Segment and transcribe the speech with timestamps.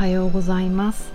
[0.00, 1.12] はようございます。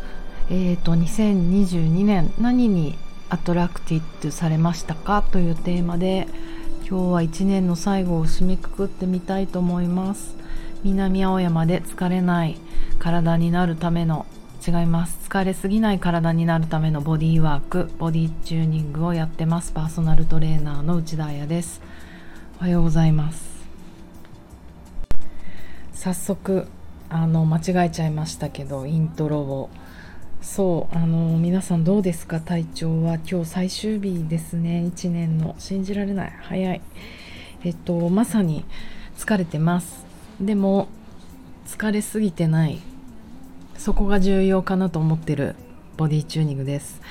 [0.51, 5.23] えっ、ー、と2022年何にアトラクティッドされましたか？
[5.23, 6.27] というテーマで
[6.87, 10.35] 今日は1年の最後を締めくくってみたいと思います。
[10.83, 12.57] 南青山で疲れない
[12.99, 14.27] 体になるための
[14.63, 15.17] 違います。
[15.29, 19.71] 疲れすぎない体になるためのボディーワークボディチューニングをやってます。
[19.71, 21.81] パーソナルトレーナーの内田彩です。
[22.59, 23.65] おはようございます。
[25.91, 26.67] 早速
[27.17, 29.69] あの間違えちゃいましたけどイントロを。
[30.41, 32.41] そうあの皆さんどうですか？
[32.41, 34.83] 体調は今日最終日ですね。
[34.93, 35.55] 1年の。
[35.57, 36.33] 信じられない。
[36.41, 36.81] 早い。
[37.63, 38.65] えっとまさに
[39.17, 40.05] 疲れてます。
[40.41, 40.89] でも
[41.65, 42.81] 疲れすぎてない。
[43.77, 45.55] そこが重要かなと思ってる。
[45.95, 47.01] ボディチューニングです。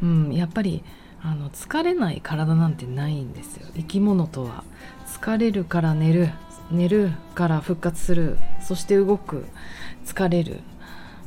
[0.00, 0.84] うんやっぱり
[1.20, 3.66] あの疲れない体なんてないんですよ。
[3.74, 4.62] 生き物とは。
[5.08, 6.30] 疲れるから寝る。
[6.70, 8.38] 寝るから復活する。
[8.60, 9.46] そして動く。
[10.04, 10.60] 疲れる。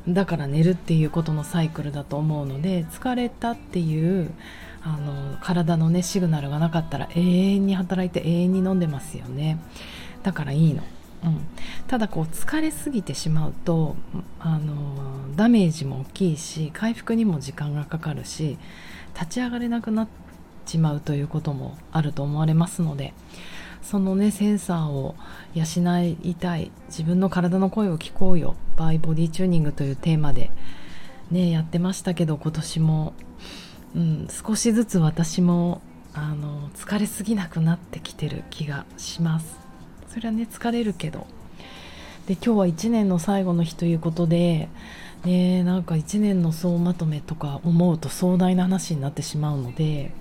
[0.07, 4.31] だから寝るっていうことのサイクルだと思うので疲れたっていう
[4.83, 9.59] あの体のねシグナルがなかったら永遠に働いて永遠に飲んでますよね。
[10.23, 10.83] だからいいの、
[11.23, 11.41] うん、
[11.87, 13.95] ただこう疲れすぎてしまうと
[14.39, 18.57] あのダメージも大きいし回復にも時間がかかるし
[19.13, 20.07] 立ち上がれなくなっ
[20.65, 23.13] ちまうということもあると思われますので
[23.81, 25.15] そのねセンサーを
[25.53, 25.65] 養
[26.23, 26.71] いたい。
[26.87, 28.55] 自分の体の声を聞こうよ。
[28.77, 30.51] バイボディチューニングというテーマで
[31.29, 33.13] ねやってましたけど今年も、
[33.95, 35.81] うん、少しずつ私も
[36.13, 39.57] あの疲れすぎなくなってきてる気がします。
[40.09, 41.27] それはね疲れるけど。
[42.27, 44.69] で今日は1年の最後の日ということで
[45.25, 50.11] ねなんか1年の総まとめとか思うと壮大な話になってしまうので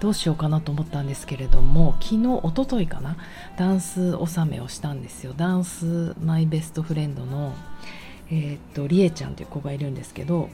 [0.00, 3.16] どうしようかなと思ったんですけれども昨日おとといかな
[3.56, 5.34] ダンス納めをしたんですよ。
[5.36, 7.54] ダンス my best friend の
[8.30, 10.48] えー、っとりえちゃんという子がいるんですけど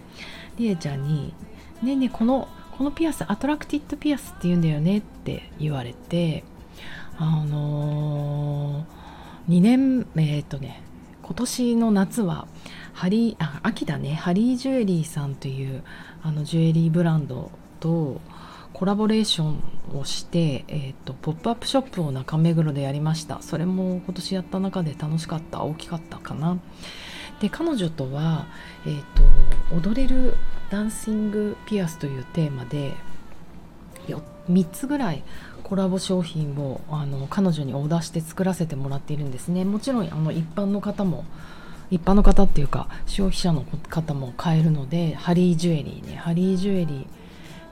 [0.58, 1.32] りえちゃんに
[1.82, 6.44] 「ねえねえこのこのピアス attracted ピアスって言うんだよね」って言われて
[7.18, 10.82] あのー、2年えー、っとね
[11.22, 12.48] 今年の夏は
[12.92, 14.14] ハリーあ秋だね。
[14.14, 15.82] ハリージュエリーさんという
[16.22, 18.20] あのジュエリーブランドと
[18.76, 23.40] コラボレーションをして、えーと、ポップアップショップを中目黒でやりました。
[23.40, 26.58] それも今年やった中で楽しかった大きかったかな。
[27.40, 28.44] で彼女とは、
[28.84, 29.00] えー
[29.80, 30.34] と、踊れる
[30.68, 32.92] ダンシングピアスというテーマで
[34.50, 35.22] 3つぐらい
[35.62, 39.64] コラボ商品をあの彼女にオーダーして作らせてもらっているんですね。
[39.64, 41.24] もちろんあの一般の方も
[41.90, 47.25] 一般の方っていうか消費者の方も買えるのでハリージュエリーねハリージュエリー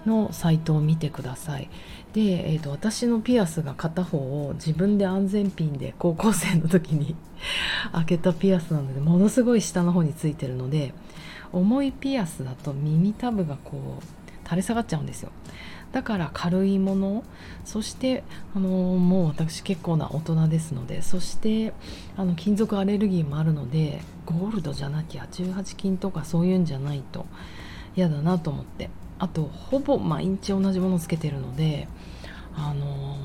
[0.06, 1.68] のサイトを見てください。
[2.12, 7.16] で、えーと、私のピアスが片方を自分で安全ピンで高校生の時に
[7.92, 10.94] 開けたピアスなのでものすごい下の方についてるので
[11.52, 15.30] 重いピアスだと耳たぶがこう垂れ下がっちゃうんですよ。
[15.92, 17.22] だから軽いもの
[17.64, 21.72] そしてあのもう私結構な大人ですのでそして
[22.16, 27.26] あの金属アレルギーもあるのでゴールドじゃなきゃ18金とかそういうんじゃないと
[27.94, 28.90] 嫌だなと思って。
[29.18, 31.88] あとほぼ毎日同じものつけてるので
[32.56, 33.18] あのー、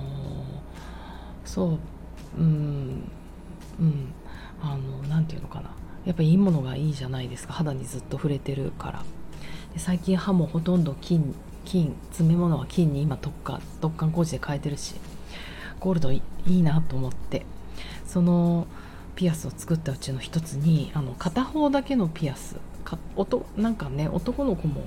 [1.45, 3.03] そううん
[3.79, 4.13] うん
[4.61, 5.71] あの何て言うのかな。
[6.05, 7.53] やっぱいいものがいいじゃないですか。
[7.53, 9.03] 肌にずっと触れてるから。
[9.73, 11.35] で最近歯もほとんど金
[11.65, 14.95] 金詰め物は金に今特化特貫工事で変えてるし
[15.79, 17.45] ゴールドいいなと思って。
[18.05, 18.65] その
[19.15, 22.55] ピアスを作ったうちの一つにあの片方だけのピアス。
[22.83, 24.81] か音なんかね男の子も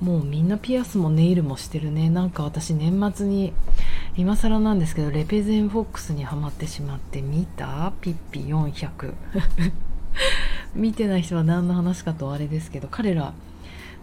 [0.00, 2.10] もうみんなピアスもネイルもしてるね。
[2.10, 3.52] なんか私年末に
[4.16, 7.92] 今更なんですけどレペゼンフォックスにはまってしまって見た？
[8.00, 9.14] ピッピ400
[10.74, 13.32] 見てない人は何の話かとあれですけど彼ら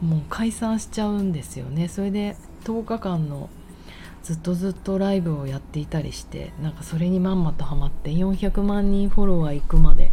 [0.02, 1.88] もう解散しちゃうんですよね。
[1.88, 3.50] それで10日間の
[4.24, 10.12] ずっとずっとライブをやっていたりしてなんかそれにまんまとハマって400万人フォロワー行くまで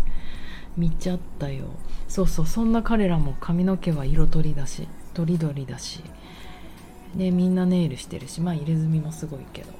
[0.76, 1.66] 見ちゃったよ。
[2.08, 4.88] そうそうそんな彼らも髪の毛は色とりだし。
[5.18, 6.04] とりどりだし。
[7.16, 9.72] でみんなネイルしてるしまあ入れ墨もすごいけど。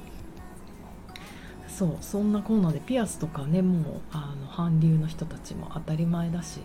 [1.69, 6.61] そうそんなコーナーでピアスとかねもうあの韓流の人たちも当たり前だし。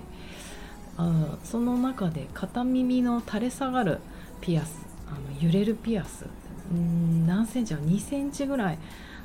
[0.97, 3.99] あその中で片耳の垂れ下がる
[4.41, 6.25] ピアスあの揺れるピアス。
[6.73, 8.79] ん何センチは2センチぐらい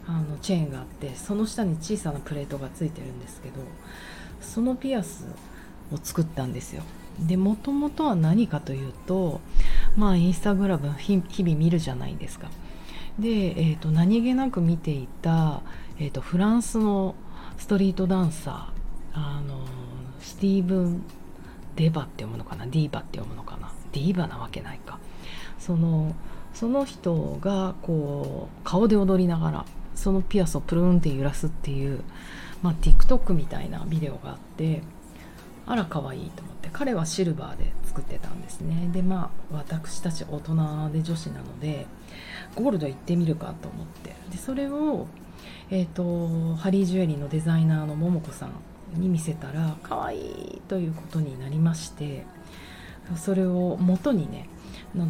[0.07, 3.55] あのチェーンがあってその下に小さなプレートがついてるんですけど
[4.43, 5.25] そのピアス
[5.93, 6.83] を作ったんですよ。
[7.27, 9.41] でもともとは何かというと
[9.97, 12.49] まあインスタグラム日々見るじゃないですか。
[13.19, 15.63] で、えーと、何気なく見ていた、
[15.99, 17.17] えーと、フランスの
[17.57, 19.67] ストリートダンサーあの
[20.21, 21.03] スティーブン・
[21.75, 22.67] デバって読むのかな？
[22.67, 23.73] ディーバって読むのかな？
[23.93, 25.01] ディーバなわけないか。
[25.59, 26.15] その
[26.55, 29.65] その人がこう顔で踊りながら
[29.97, 32.03] そのピアスをプルーンって揺らすっていう、
[32.63, 34.83] まあ、TikTok みたいなビデオがあって
[35.69, 38.89] あら可愛いと思って彼はシルバーで作ってたんですね。
[38.93, 41.87] でまあ私たち大人で女子なので
[42.55, 44.15] ゴールド行ってみるかと思って。
[44.31, 45.07] でそれを、
[45.71, 48.53] えーと、ハリージュエリーのデザイナーの桃子さん
[49.01, 52.25] に見せたら可愛いということになりまして
[53.17, 54.49] それを元にね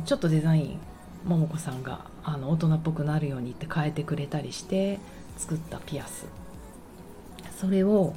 [0.04, 0.78] ちょっとデザイン
[1.24, 4.98] 桃子さんがあの大人っぽくなるようにって変えてくれたりして
[5.36, 6.26] 作ったピアス。
[7.58, 8.14] それを、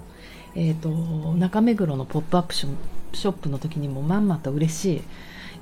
[0.56, 0.90] えーと、
[1.36, 5.02] 中目黒のポップアップショップの時にもまんまと嬉しい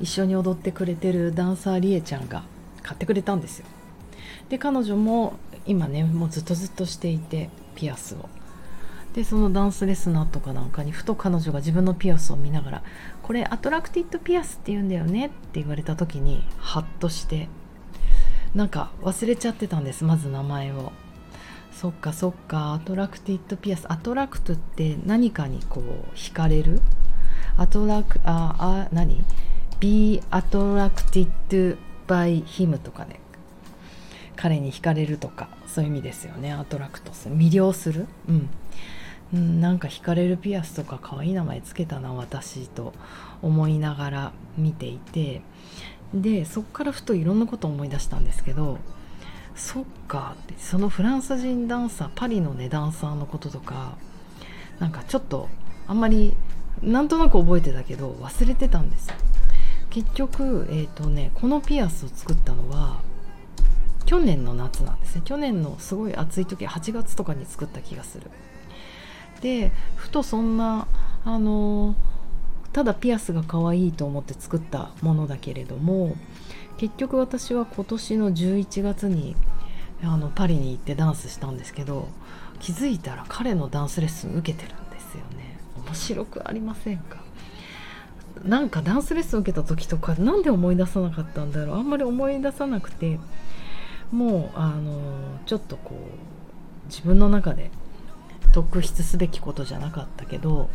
[0.02, 2.44] 一緒に踊ってくれてるダンサーりえちゃんが
[2.82, 3.66] 買ってくれたんですよ。
[4.50, 5.34] で彼女も
[5.68, 8.30] 今ねもうずっとずっとしていてピアスを。
[9.14, 12.84] でそのダンスレスナーとかなんかにふと彼女が自分のピアスを見ながら
[13.24, 17.50] 「これ attracted ピアスって言うんだよね」って言われた時にハッとして
[18.54, 20.92] なんか忘れちゃってたんですまず名前を。
[21.80, 22.74] そっかそっか。
[22.74, 23.86] attracted ピアス。
[23.88, 26.82] attract って何かにこう惹かれる？
[27.56, 29.24] アトラクああ何
[29.80, 33.22] ？Be attracted by him とかね。
[34.36, 35.48] 彼に惹かれるとか。
[35.68, 36.52] そういう意味ですよね。
[36.52, 37.38] アトラクトする。
[37.38, 38.08] 魅了する？
[38.28, 38.50] うん。
[39.34, 42.92] うん、なんか惹かれるピアスとか可愛い名前つけたな私と
[43.42, 45.42] 思いながら見ていて。
[46.14, 48.80] でそっからふといろんなことを思い出したんですけど
[49.60, 50.36] そっか。
[50.42, 53.98] ってそのフランス人ダンサーパリのねダンサーのこととか
[54.80, 55.50] なんかちょっと
[55.88, 56.36] あんまり
[56.82, 59.10] なんとなく覚えてたけど忘れてたんです
[59.90, 63.02] 結局えっ、ー、とねこのピアスを作ったのは
[64.06, 65.22] 去年の夏なんですね。
[65.24, 68.32] 去年のすごい暑い時8月とかに作った気がする。
[69.42, 70.88] でふとそんな
[71.26, 71.96] あの
[72.74, 76.16] ただピアスが可愛いと思って作ったものだけれども
[76.80, 79.36] 結局私は今年の11月に
[80.02, 82.08] あのパリに行ってダンスしたんですけど
[82.62, 85.60] 気づいたら彼のダンスレッスン受けてるんですよね。
[85.86, 87.18] 面白くありませんか？
[88.46, 91.78] なんかダンスレッスン受けた時とか何で思い出さなかったんだろう？
[91.78, 93.20] あんまり思い出さなくて
[94.14, 97.72] もうあのちょっとこう自分の中で
[98.54, 100.70] 特筆すべきことじゃなかったけど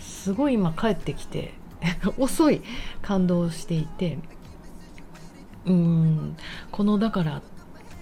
[0.00, 1.54] すごい今帰ってきて
[2.18, 2.62] 遅い
[3.00, 4.18] 感動していて
[5.66, 6.36] うん
[6.70, 7.42] このだから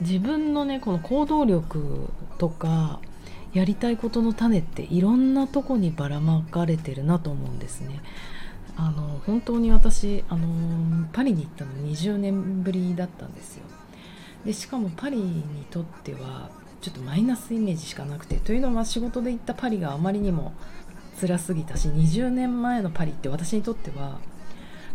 [0.00, 3.00] 自分のねこの行動力とか
[3.52, 8.00] やりたいことの種っていろんなとこにばらまかれてるなと思うんですね。
[8.76, 13.64] あの本当に私あのパリに行ったの20年ぶりだったんですよ。
[14.46, 16.50] でしかもパリにとっては
[16.80, 20.52] ちょっとマイナスイメージしかなくてというのは仕事で行ったパリがあまりにも
[21.20, 24.18] 辛すぎたし20年前のパリって私にとっては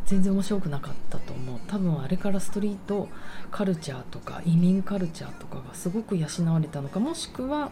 [0.07, 1.59] 全然面白くなかったと思う。
[1.67, 3.09] 多分あれからストリート
[3.51, 6.99] カルチャーとか移民カルチャーとかがすごく養われたのか。
[6.99, 7.71] もしくは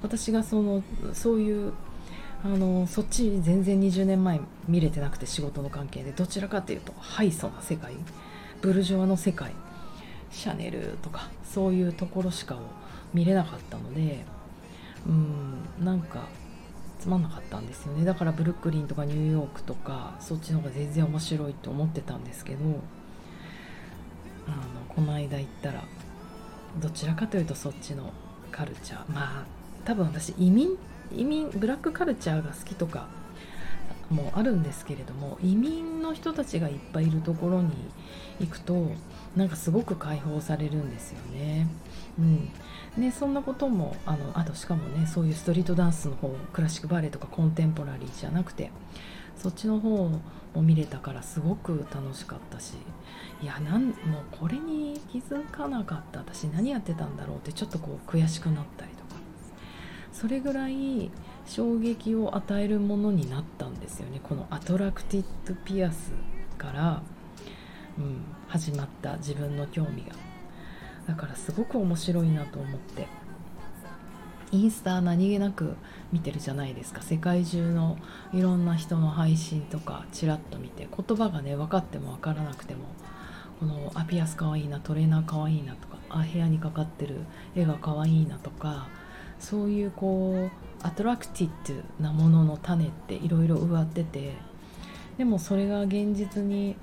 [0.00, 0.82] 私がその
[1.12, 1.72] そういう
[2.44, 7.94] あのそっち全然20年前見れてなくて仕事の関係でどちらかというとハイソな世界。
[8.60, 9.52] ブルジョワの世界。
[10.30, 12.58] シャネルとかそういうところしかを
[13.12, 14.24] 見れなかったので
[15.06, 16.26] うんなんか
[17.02, 18.04] つまんなかったんですよね。
[18.04, 22.58] だからブルックリンとかニューヨークとかそっちの方が全然面白いと思ってたんですけど
[24.46, 25.82] あのこの間行ったら
[26.80, 28.12] どちらかというとそっちの
[28.52, 29.12] カルチャー。
[29.12, 29.44] まあ
[29.84, 30.78] 多分私移民
[31.12, 33.08] 移民ブラックカルチャーが好きとか
[34.12, 37.70] もあるんですけれども移民の人たちがいっぱいいるところに
[38.40, 38.92] 行くと
[39.36, 41.66] なんかすごく解放されるんですよね。
[42.18, 42.48] うん。
[42.96, 48.70] ね、そんなこともあのあとしかもねそういうストリートダンスの方クラシックバレエとかコンテンポラリーじゃなくて
[49.36, 50.20] そっちの方も
[50.62, 52.74] 見れたからすごく楽しかったし
[53.42, 53.94] いやなんもう
[54.38, 56.20] これに気づかなかった。
[56.20, 59.20] 私何やってたんだろうってちょっとこう悔しくなったりとか。
[60.12, 61.10] それぐらい
[61.46, 64.20] 衝撃を与えるものになったんですよね。
[64.22, 66.12] この attracted ピアス
[66.58, 67.02] から、
[67.98, 70.14] うん、始まった自分の興味が。
[71.06, 73.06] だからすごく面白いなと思って。
[74.52, 75.76] インスタ何気なく
[76.12, 77.02] 見てるじゃないですか。
[77.02, 77.96] 世界中の
[78.32, 80.86] いろんな人の配信とかちらっと見て。
[80.94, 82.80] 言葉がね分かっても分からなくても
[83.62, 87.20] このアピアスかわいいなトレーナーかわいいなとかあ部屋にかかってる
[87.54, 88.88] 絵がかわいいなとか
[89.38, 94.34] そういうこう attracted なものの種っていろいろ植わってて
[95.18, 96.76] でもそれが現実に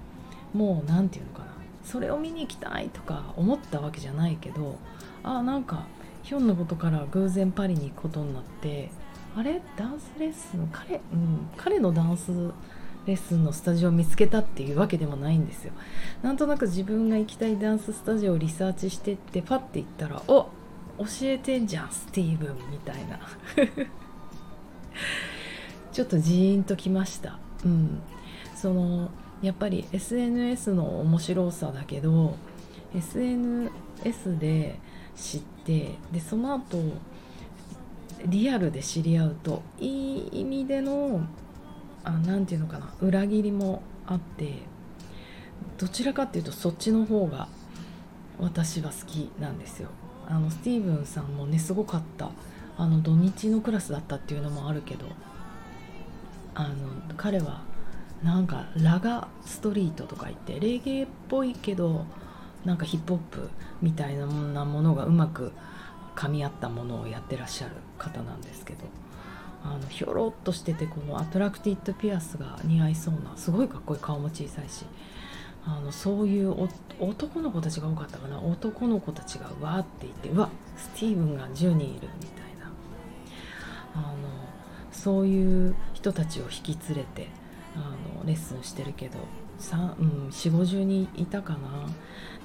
[0.53, 1.51] もう何て言うのかな
[1.83, 4.77] それを見に行きたいとか思ったわけじゃないけど
[5.23, 5.85] あなんか
[6.23, 8.89] ひょんのことから偶然パリに行くことになって
[9.35, 9.61] あれ？
[9.77, 10.69] ダンスレッスン？
[10.71, 12.31] 彼,、うん、彼のダンス
[13.05, 15.73] レッスンのスタジオを見つけたっていうわけでもないんですよ。
[16.21, 20.49] なんとなく自分が行きたいダンススタジオをリサーチしてってパッて行ったら「お
[20.99, 23.19] 教えてんじゃんスティーブン」みたいな。
[25.91, 27.39] ちょっとジーンときました。
[27.65, 28.01] うん。
[28.55, 29.09] その
[29.41, 32.35] やっぱり SNS の面白さだけど
[32.93, 34.77] SNS で
[35.15, 36.77] 知ってでその後
[38.25, 41.21] リアルで知り合うといい意味での
[42.03, 44.55] 何て言うのかな裏切りもあって
[45.77, 47.47] どちらかっていうとそっちの方が
[48.39, 49.89] 私は好きなんですよ。
[50.29, 52.29] あのスティーブンさんもねすごかった。
[52.77, 55.05] あの土日のクラスだったっていうのもあるけど。
[56.55, 56.75] あの
[57.15, 57.61] 彼は
[58.23, 62.05] なんかラガストリートとか言ってレゲエっぽいけど
[62.65, 63.49] なんかヒップホップ
[63.81, 65.53] みたいなものがうまく
[66.15, 68.85] 噛み合ったものをやってらっしゃる方なんですけど。
[69.61, 74.85] あのひょろっとしててこの attracted ピアスが似合いそうなすごいかっこいい顔も小さいし。
[75.65, 78.39] あのそういう男の子たちが多かったかな。
[78.39, 82.71] 男の子たちがわーって言ってうわスティーブンが10人いるみたいな。
[83.95, 84.17] あの
[84.91, 87.27] そういう人たちを引き連れて
[87.75, 87.79] あ
[88.19, 91.59] のレッスンしてるけど、うん、4 5 0人いたかな。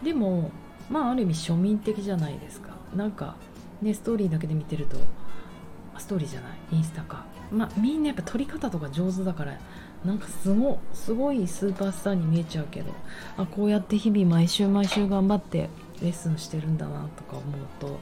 [0.02, 0.50] でも
[0.90, 2.70] まあある意味庶民的じゃないですか。
[2.94, 3.36] なんか
[3.80, 4.96] ねストーリーだけで見てると
[5.98, 6.76] ストーリーじゃない？
[6.76, 7.24] インスタか。
[7.50, 9.58] まあみんなやっぱ撮り方とか上手だから
[10.04, 12.92] なんかすごすごいスーパースターに見えちゃうけど
[13.36, 15.70] あこうやって日々毎週毎週頑張って
[16.02, 17.42] レッスンしてるんだなとか思う
[17.80, 17.98] と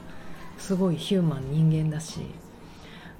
[0.57, 2.19] すごいヒューマン人間だし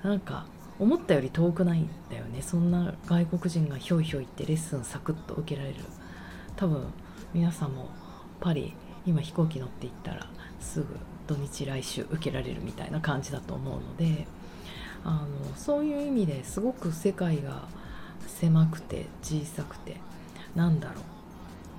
[0.03, 0.45] なんか
[0.79, 2.41] 思ったより遠くないんだよね。
[2.41, 5.75] そんな外国人がひょいひょいってレッスンサクッと受けられる。
[6.55, 6.87] 多分
[7.33, 7.89] 皆さんも
[8.41, 8.73] パリ
[9.05, 10.27] 今飛行機乗って行ったら
[10.59, 10.87] すぐ
[11.27, 14.27] 土日来週受けられるみたいな感じだと思うので
[15.03, 17.67] あのそういう意味ですごく世界が
[18.27, 19.97] 狭くて小さくて。
[20.55, 21.01] なんだろ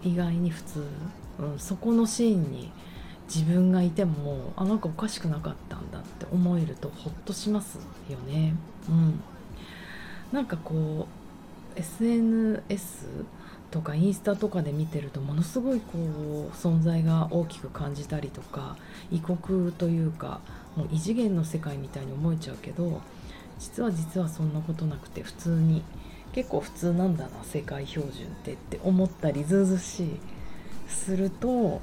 [0.05, 0.09] う。
[0.09, 0.87] 意外に普通、
[1.39, 2.71] うん、そこのシーンに
[3.33, 7.79] 自分がいてもあなんかおかしくなかったんだって思えるとホッとします
[8.11, 8.55] よね。
[8.89, 9.21] うん、
[10.33, 11.09] なんかこ
[11.77, 13.07] う SNS
[13.71, 18.77] とかインスタとかで見てるとものすごいこう存在が大きく感じたりとか
[19.11, 20.41] 異国というか
[20.77, 23.01] もう異次元の世界みたいに思えちゃうけど
[23.59, 25.83] 実は実はそんなことなくて普通に
[26.35, 30.21] 結構普通なんだな世界標準ってって思ったりずうずしい。
[30.89, 31.81] すると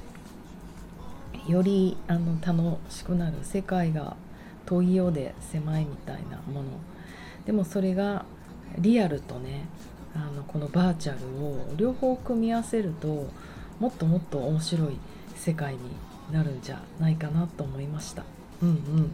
[1.48, 4.16] よりあの楽しくなる世界が
[4.66, 6.68] 遠いようで狭いみたいなもの。
[7.46, 8.24] でもそれが
[8.78, 9.64] リアルとね
[10.14, 13.28] あのこのバーチャルを両方組み合わせると
[13.80, 14.98] もっともっと面白い
[15.34, 15.80] 世界に
[16.30, 18.24] なるんじゃないかなと思いました。
[18.62, 19.12] うんうん。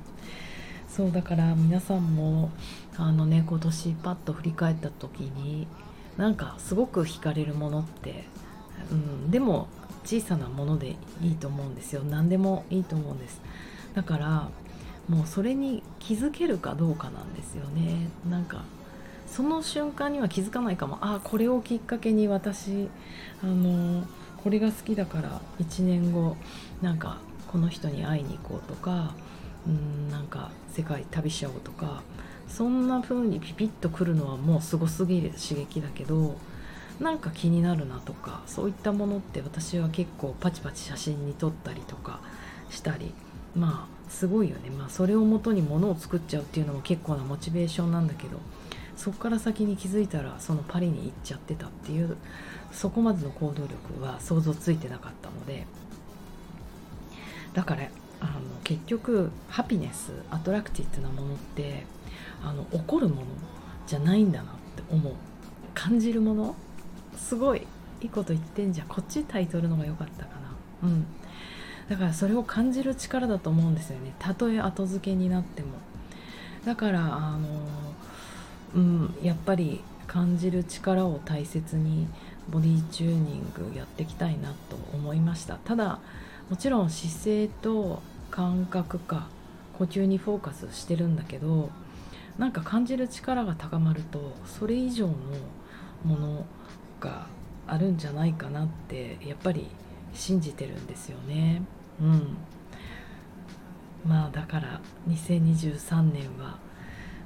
[0.99, 2.51] そうだから皆さんも
[2.97, 5.69] あのね今年パッと振り返った時に
[6.17, 8.25] なんかすごく惹かれるものって、
[8.91, 9.69] うん、でも
[10.05, 12.03] 小さなものでいいと思うんですよ。
[12.03, 13.41] 何でもいいと思うんです。
[13.95, 14.49] だから
[15.09, 18.09] もうそれに気づけるかどうかなんですよね。
[18.29, 18.65] なんか
[19.29, 20.99] その瞬間には気づかないかも。
[21.01, 22.89] あこれをきっかけに私
[23.41, 24.05] あの
[24.43, 26.37] これが好きだから1年後
[26.83, 29.15] なんかこの人に会いに行こうとか
[29.69, 30.28] うんなんか
[30.79, 32.03] 世界旅しちゃおうとか
[32.47, 36.37] そんな風にピピッとくるのはもうすごすぎる刺激だけど
[37.01, 42.21] なんか気になるなとかそういったものって私は結構パチパチ写真に撮ったりとか
[42.71, 43.13] したり
[43.57, 44.71] まあすごいよね。
[44.71, 48.39] まあそれをもとにものを作っちゃうっていうのも結構なモチベーションなんだけど
[48.97, 52.17] そこから先に気づいたらそのパリに行っちゃってたっていう
[52.71, 55.67] そこまでの行動力は想像ついてなかったので
[57.53, 57.89] だから
[58.21, 58.33] あの
[58.65, 61.87] 結局ハピネス attracted なものって
[62.45, 63.23] あの起こるもの
[63.87, 65.13] じゃないんだなって思う。
[65.75, 66.57] 感じるもの？
[67.17, 67.67] すごい
[68.01, 68.89] いいこと言ってんじゃん。
[68.89, 70.31] こっちタイトルの方が良かったか
[70.83, 70.89] な。
[70.89, 71.07] うん。
[71.89, 74.15] だからそれを感じる力だと思うんですよね。
[74.19, 75.69] たとえ後付けになっても。
[76.65, 77.39] だからあの
[78.75, 82.07] うんやっぱり感じる力を大切に
[82.51, 85.55] ボディチューニングやっていきたいなと思いました。
[85.57, 86.01] ただ
[86.51, 89.29] もちろん姿勢と感覚か
[89.79, 91.71] 呼吸にフォーカスしてるんだけど
[92.39, 95.15] なんか感じる力が高まるとそれ以上の
[96.05, 96.45] もの
[97.01, 97.27] が
[97.67, 99.67] あるんじゃないかなってやっぱり
[100.15, 101.63] 信じてるんですよね。
[102.01, 102.37] うん。
[104.07, 106.59] まあだから2023年は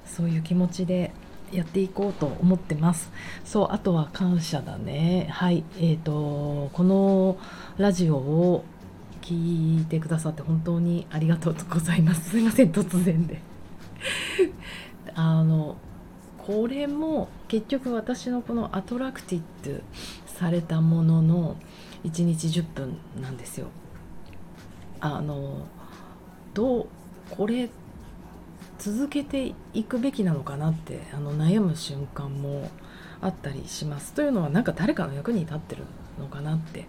[0.04, 1.12] そういう気持ちで
[1.52, 3.12] やっていこうと思ってます。
[3.44, 5.28] そうあとは感謝だね。
[5.30, 5.62] はい。
[5.76, 7.38] えーとこの
[7.76, 8.64] ラジオを
[9.22, 12.30] 聞いてくださって本当にありがとうございます。
[12.30, 13.40] すいません突然で。
[15.14, 15.76] あの
[16.38, 19.80] これも結局私のこのアトラクティッド
[20.26, 21.56] されたものの
[22.04, 23.68] 1日10分なんですよ。
[25.00, 25.66] あの
[26.54, 26.86] どう
[27.30, 27.70] これ
[28.78, 32.68] 続けていくべきなのかなってあの悩む瞬間も
[33.20, 34.12] あったりします。
[34.12, 35.84] というのはなんか誰かの役に立ってる
[36.18, 36.86] のかなって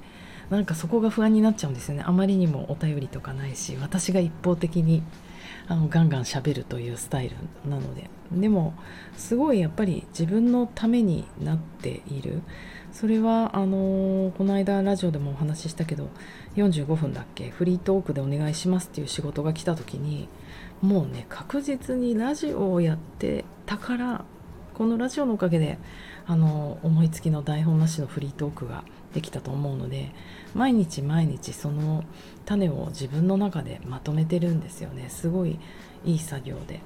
[0.50, 2.04] なんかそこが不安になっちゃうんですよね。
[2.06, 5.04] あまりにもお便りとかないし私が一方的に
[5.68, 7.36] あのガンガンしゃべるというスタイル
[7.70, 8.10] なので。
[8.32, 8.74] でも
[9.16, 12.42] すごいやっぱり自分のためになっている。
[12.92, 16.10] それはあのー、この間ラジオでもお話ししたけど
[16.56, 20.30] 45分だっけフリートークでお願いしますっていう仕事が来た時に
[20.84, 24.26] もうね確実にラジオをやってたから
[24.76, 25.80] このラジオのおかげで
[26.28, 28.84] あの思いつきの台本なしのフリートークが
[29.14, 30.12] できたと思うので
[30.54, 32.04] 毎日毎日その
[32.46, 35.10] 種を自分の中でまとめてるんですよね。
[35.10, 35.60] すごい
[36.06, 36.82] いい作業で。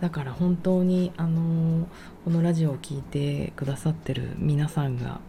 [0.00, 1.86] だから本当にあの
[2.24, 5.20] このラジオを聴いてくださってる皆さんが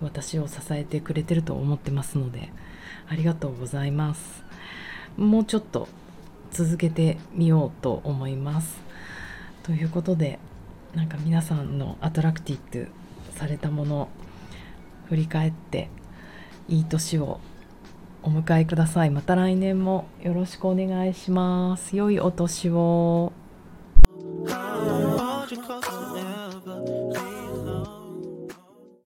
[0.00, 2.52] 私を支えてくれてると思ってますので
[3.08, 4.44] ありがとうございます。
[5.16, 5.88] もうちょっと
[6.50, 8.78] 続けてみようと思います。
[9.62, 10.38] ということで
[10.94, 12.90] なんか皆さんのアトラクティッド
[13.32, 14.08] されたもの
[15.08, 15.88] 振り返って
[16.68, 17.40] いい年を
[18.22, 19.10] お迎えください。
[19.10, 21.96] また来年もよろしくお願いします。
[21.96, 23.32] 良いお年を。